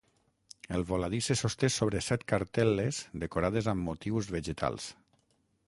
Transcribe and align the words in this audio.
El 0.77 0.85
voladís 0.91 1.27
se 1.31 1.35
sosté 1.41 1.69
sobre 1.75 2.01
set 2.05 2.25
cartel·les 2.33 3.03
decorades 3.25 3.69
amb 3.75 3.87
motius 3.91 4.31
vegetals. 4.39 4.93